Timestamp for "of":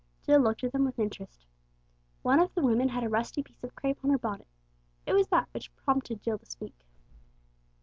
2.39-2.51, 3.63-3.75